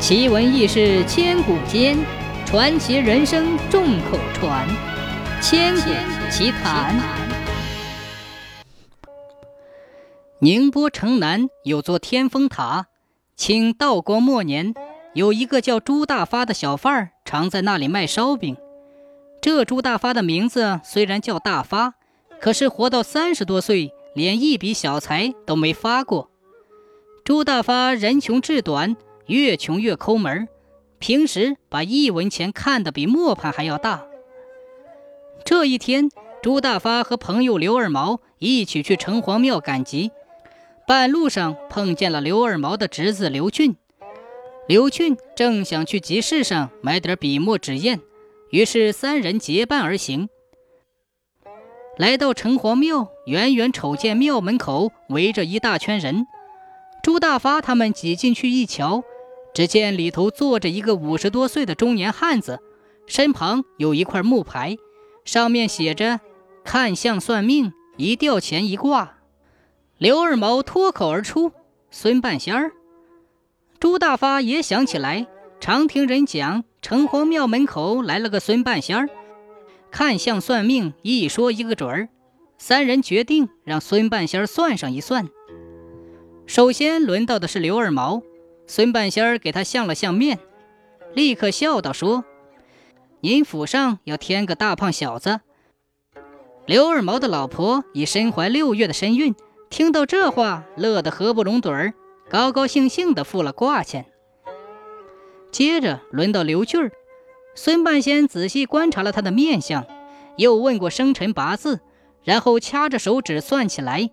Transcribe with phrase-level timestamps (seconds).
[0.00, 1.98] 奇闻异事千古间，
[2.46, 4.66] 传奇人生众口传。
[5.42, 5.90] 千古
[6.30, 6.98] 奇谈。
[10.38, 12.86] 宁波城南有座天峰塔，
[13.36, 14.74] 清道光末年，
[15.12, 18.56] 有一个叫朱大发的小贩儿，常在那里卖烧饼。
[19.42, 21.92] 这朱大发的名字虽然叫大发，
[22.40, 26.30] 可是活到三十多岁，连一笔小财都没发过。
[27.22, 28.96] 朱大发人穷志短。
[29.30, 30.48] 越穷越抠门
[30.98, 34.04] 平时把一文钱看得比磨盘还要大。
[35.44, 36.10] 这一天，
[36.42, 40.10] 朱大发和朋友刘二毛一起去城隍庙赶集，
[40.84, 43.76] 半路上碰见了刘二毛的侄子刘俊。
[44.66, 48.00] 刘俊正想去集市上买点笔墨纸砚，
[48.50, 50.28] 于是三人结伴而行。
[51.96, 56.26] 来到城隍庙，远远瞅见庙门口围着一大圈人。
[57.02, 59.04] 朱大发他们挤进去一瞧。
[59.52, 62.60] 只见里头坐着一个五十多岁的中年汉子，
[63.06, 64.76] 身旁有一块木牌，
[65.24, 66.20] 上面写着
[66.64, 69.16] “看相算命，一吊钱一挂”。
[69.98, 71.52] 刘二毛脱口而出
[71.90, 72.72] ：“孙半仙儿。”
[73.80, 75.26] 朱大发也想起来，
[75.58, 79.08] 常听人讲城隍庙门口来了个孙半仙儿，
[79.90, 82.08] 看相算命，一说一个准儿。
[82.56, 85.28] 三人决定让孙半仙儿算上一算。
[86.46, 88.22] 首先轮到的是刘二毛。
[88.72, 90.38] 孙半仙儿给他相了相面，
[91.12, 92.24] 立刻笑道：“说，
[93.20, 95.40] 您府上要添个大胖小子。”
[96.66, 99.34] 刘二毛的老婆已身怀六月的身孕，
[99.70, 101.94] 听到这话，乐得合不拢嘴儿，
[102.28, 104.06] 高高兴兴地付了卦钱。
[105.50, 106.92] 接着轮到刘俊儿，
[107.56, 109.84] 孙半仙仔细观察了他的面相，
[110.36, 111.80] 又问过生辰八字，
[112.22, 114.10] 然后掐着手指算起来。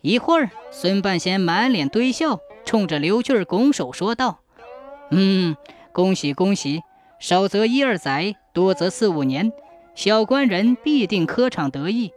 [0.00, 2.38] 一会儿，孙半仙满脸堆笑。
[2.64, 4.40] 冲着刘俊拱手说道
[5.10, 5.56] ：“嗯，
[5.92, 6.82] 恭喜恭喜！
[7.20, 9.52] 少则一二载，多则四五年，
[9.94, 12.12] 小官人必定科场得意。”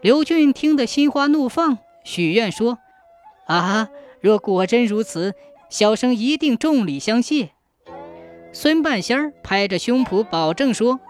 [0.00, 2.78] 刘俊听得心花怒放，许愿说
[3.46, 3.88] ：“啊，
[4.20, 5.34] 若果真如此，
[5.68, 7.50] 小生一定重礼相谢。”
[8.52, 11.00] 孙半仙儿拍着胸脯保证说：“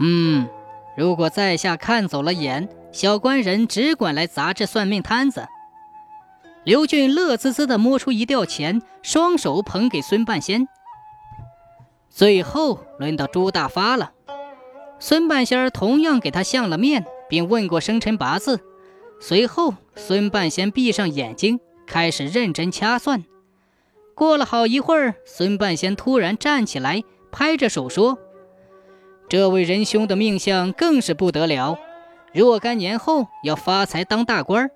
[0.00, 0.48] 嗯，
[0.96, 5.46] 如果在下看走了眼，小官人只管来砸这算命摊子。”
[6.64, 10.66] 刘俊乐滋滋地摸出一吊钱，双手捧给孙半仙。
[12.08, 14.12] 最后轮到朱大发了，
[14.98, 18.60] 孙半仙同样给他相了面，并问过生辰八字。
[19.20, 23.24] 随后，孙半仙闭上眼睛，开始认真掐算。
[24.14, 28.18] 过了好一会儿，孙半仙突然站起来，拍着手说
[29.28, 31.78] ：“这位仁兄的命相更是不得了，
[32.32, 34.70] 若干年后要发财当大官。”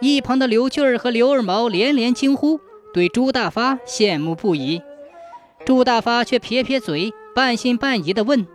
[0.00, 2.58] 一旁的刘俊儿和刘二毛连连惊呼，
[2.94, 4.82] 对朱大发羡慕不已。
[5.66, 8.46] 朱大发却撇撇嘴，半信半疑地问：“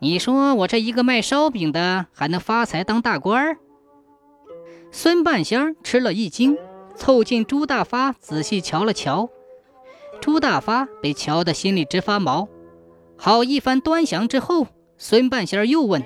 [0.00, 3.56] 你说我这一个卖烧饼的，还能发财当大官？”
[4.90, 6.58] 孙半仙吃了一惊，
[6.96, 9.28] 凑近朱大发仔细瞧了瞧。
[10.20, 12.48] 朱大发被瞧得心里直发毛。
[13.16, 14.66] 好一番端详之后，
[14.98, 16.02] 孙半仙又问：“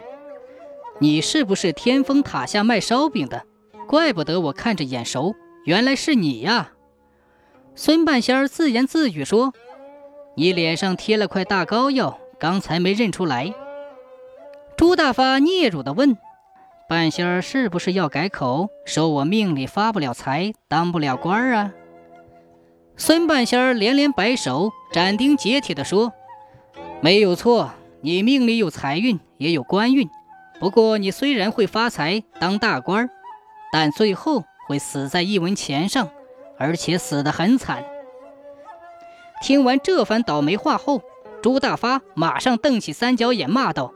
[1.00, 3.46] 你是不是天峰塔下卖烧饼的？”
[3.90, 5.34] 怪不得我看着眼熟，
[5.64, 6.70] 原来是你呀！
[7.74, 9.52] 孙半仙儿自言自语说
[10.38, 13.52] ：“你脸上贴了块大膏药，刚才没认出来。”
[14.78, 16.16] 朱大发嗫嚅地问
[16.88, 21.72] ：“半仙儿是不是要改口，说我命里发不了财，当不了官儿啊？”
[22.96, 26.12] 孙半仙儿连连摆手，斩钉截铁地说
[27.02, 27.72] ：“没有错，
[28.02, 30.08] 你命里有财运，也有官运。
[30.60, 33.10] 不过你虽然会发财，当大官儿。”
[33.72, 36.08] 但最后会死在一文钱上，
[36.58, 37.84] 而且死得很惨。
[39.42, 41.02] 听完这番倒霉话后，
[41.42, 43.94] 朱大发马上瞪起三角眼，骂道：“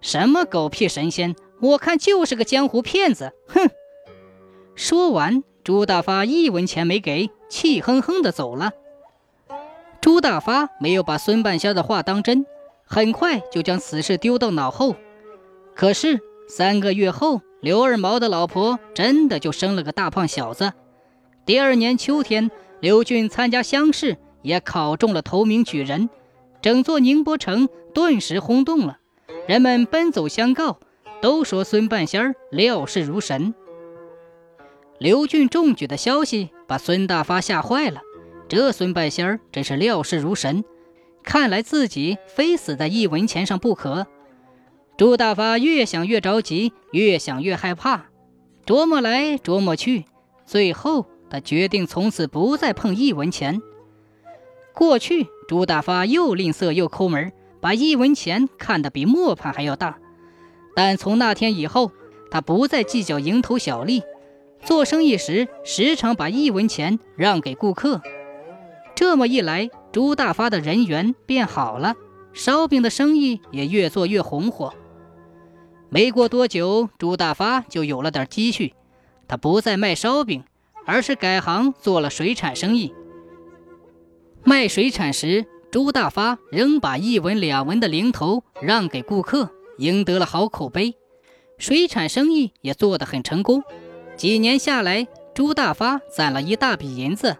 [0.00, 1.36] 什么狗屁神仙！
[1.60, 3.68] 我看就是个江湖骗子！”哼！
[4.74, 8.72] 说完，朱大发一文钱没给，气哼哼地走了。
[10.00, 12.46] 朱大发没有把孙半仙的话当真，
[12.86, 14.96] 很快就将此事丢到脑后。
[15.74, 16.18] 可是
[16.50, 20.72] 三个月后，刘二毛的老婆真的就生了个大胖小子。
[21.46, 22.50] 第二年秋天，
[22.80, 26.10] 刘俊参加乡试，也考中了头名举人，
[26.60, 28.98] 整座宁波城顿时轰动了，
[29.46, 30.80] 人们奔走相告，
[31.22, 33.54] 都说孙半仙儿料事如神。
[34.98, 38.00] 刘俊中举的消息把孙大发吓坏了，
[38.48, 40.64] 这孙半仙儿真是料事如神，
[41.22, 44.08] 看来自己非死在一文钱上不可。
[45.00, 48.10] 朱大发越想越着急，越想越害怕，
[48.66, 50.04] 琢磨来琢磨去，
[50.44, 53.62] 最后他决定从此不再碰一文钱。
[54.74, 57.32] 过去朱大发又吝啬又抠门，
[57.62, 59.96] 把一文钱看得比磨盘还要大。
[60.76, 61.92] 但从那天以后，
[62.30, 64.02] 他不再计较蝇头小利，
[64.62, 68.02] 做生意时时常把一文钱让给顾客。
[68.94, 71.94] 这么一来，朱大发的人缘变好了，
[72.34, 74.74] 烧饼的生意也越做越红火。
[75.92, 78.74] 没过多久，朱大发就有了点积蓄，
[79.26, 80.44] 他不再卖烧饼，
[80.86, 82.94] 而是改行做了水产生意。
[84.44, 90.94] 卖水产时，朱大发仍把一文两文的零头让给顾客，赢得了好口碑。
[91.58, 93.64] 水产生意也做得很成功，
[94.16, 97.36] 几年下来，朱大发攒了一大笔银子。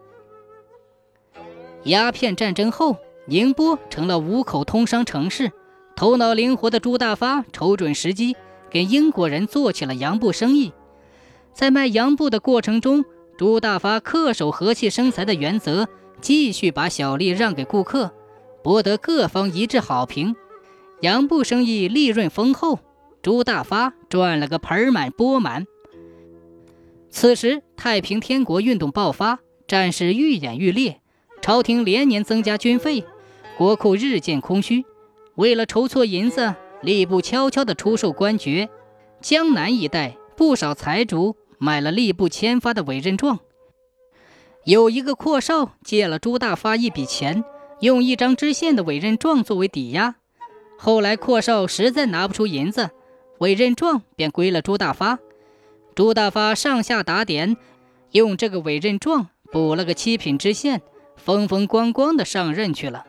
[1.84, 2.96] 鸦片战争后，
[3.26, 5.52] 宁波成了五口通商城市。
[6.00, 8.34] 头脑灵活的朱大发瞅准时机，
[8.70, 10.72] 跟英国人做起了洋布生意。
[11.52, 13.04] 在卖洋布的过程中，
[13.36, 15.86] 朱大发恪守和气生财的原则，
[16.22, 18.14] 继续把小利让给顾客，
[18.64, 20.34] 博得各方一致好评。
[21.02, 22.78] 洋布生意利润丰厚，
[23.20, 25.66] 朱大发赚了个盆满钵满。
[27.10, 31.02] 此时，太平天国运动爆发，战事愈演愈烈，
[31.42, 33.04] 朝廷连年增加军费，
[33.58, 34.86] 国库日渐空虚。
[35.40, 38.68] 为了筹措银子，吏部悄悄地出售官爵。
[39.22, 43.38] 江南一带不少财主买了吏部签发的委任状。
[44.64, 47.42] 有一个阔少借了朱大发一笔钱，
[47.80, 50.16] 用一张知县的委任状作为抵押。
[50.76, 52.90] 后来阔少实在拿不出银子，
[53.38, 55.20] 委任状便归了朱大发。
[55.94, 57.56] 朱大发上下打点，
[58.10, 60.82] 用这个委任状补了个七品知县，
[61.16, 63.06] 风风光光的上任去了。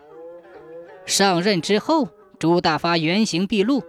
[1.05, 2.07] 上任之后。
[2.41, 3.83] 朱大发原形毕露，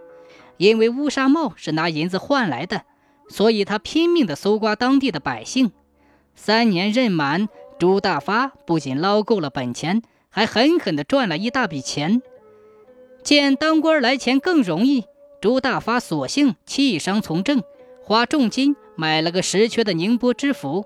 [0.58, 2.82] 因为乌纱帽是拿银子换来的，
[3.30, 5.72] 所以他拼命地搜刮当地的百姓。
[6.34, 12.20] 三年任满，朱大发不仅捞够了本钱，还狠狠地赚了一大笔钱。
[13.22, 15.06] 见当官来钱更容易，
[15.40, 17.62] 朱大发索性弃商从政，
[18.02, 20.84] 花重金买了个实缺的宁波知府。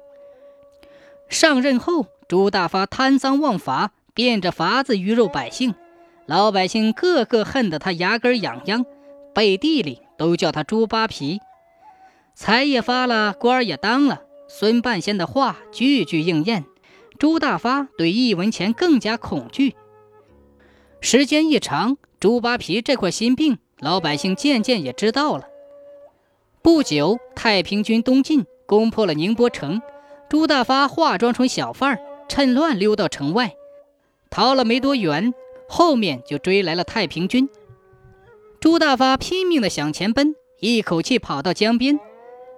[1.28, 5.74] 上任后，朱大发贪赃枉法，变着法子鱼肉百姓。
[6.26, 8.84] 老百姓个个恨得他牙根痒痒，
[9.32, 11.40] 背地里都叫他猪扒皮。
[12.34, 16.64] 财也发了，官也当了，孙半仙的话句句应验。
[17.18, 19.74] 朱大发对一文钱更加恐惧。
[21.00, 25.44] 时间一长，猪扒皮这块心病，老百姓渐渐也知道了。
[26.60, 29.80] 不久，太平军东进，攻破了宁波城。
[30.28, 33.54] 朱大发化妆成小贩儿，趁乱溜到城外，
[34.28, 35.32] 逃了没多远。
[35.68, 37.48] 后面就追来了太平军，
[38.60, 41.98] 朱大发拼命地向前奔，一口气跑到江边。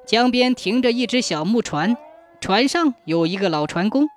[0.07, 1.97] 江边停着一只小木船，
[2.41, 4.09] 船上有一个老船工。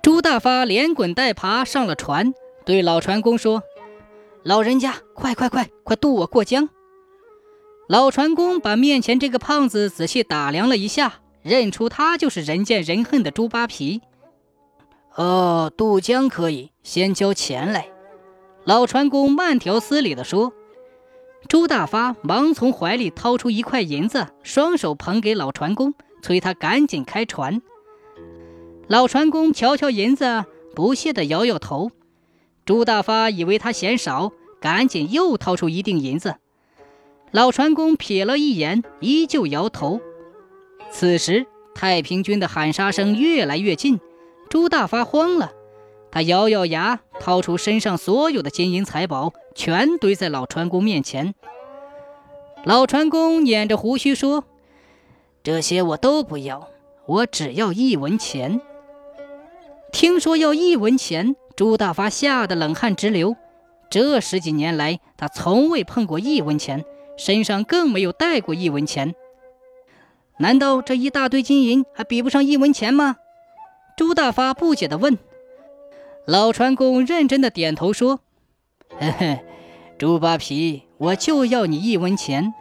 [0.00, 2.32] 朱大发连滚带爬上了船，
[2.64, 3.64] 对老船工说
[4.44, 6.68] ：“老人家，快快快，快渡我过江！”
[7.88, 14.00] 老船工把面前这个胖子仔细打量了一下，认出他就是人见人恨的猪扒皮。
[15.16, 17.88] 哦，渡江可以，先交钱来。
[18.64, 20.52] 老船工慢条斯理地说。
[21.48, 27.62] 朱大发忙从怀里掏出一块银子，双手捧给老船工，催他赶紧开船。
[28.88, 31.92] 老船工瞧瞧银子，不屑地摇摇头。
[32.64, 36.34] 朱大发以为他嫌少，赶紧又掏出一锭银子。
[37.30, 40.00] 老船工瞥了一眼，依旧摇头。
[40.90, 44.00] 此时，太平军的喊杀声越来越近。
[44.48, 45.52] 朱大发慌了，
[46.10, 51.34] 他咬咬牙，掏出身上所有的金银财宝，全堆在老船工面前。
[52.64, 54.44] 老船工捻着胡须说
[55.42, 56.68] ：“这些我都不要，
[57.06, 58.60] 我只要一文钱。”
[59.92, 63.36] 听说要一文钱，朱大发吓得冷汗直流。
[63.88, 66.84] 这十几年来，他从未碰过一文钱，
[67.16, 69.14] 身上更没有带过一文钱。
[70.38, 73.16] 难道这一大堆金银还比不上一文钱吗？
[73.96, 75.18] 朱大发不解地问
[76.26, 78.20] ：“老船工认真的点头说
[79.00, 79.40] ：‘嘿嘿，
[79.96, 82.52] 猪扒皮，我就要你一文钱。’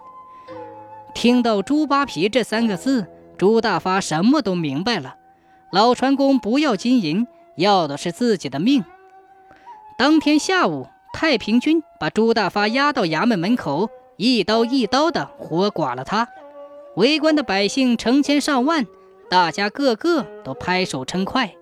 [1.14, 5.18] 听到‘猪扒皮’这三个字，朱大发什么都明白了。
[5.74, 7.28] 老船工不要金银，
[7.58, 8.86] 要的是自己的命。
[9.98, 16.30] 当天下午，太平军把朱大发押到衙门门口，一刀一刀的活剐了他。
[16.96, 18.88] 围观的百姓成千上万。
[19.30, 21.56] 大家个个都拍手称快。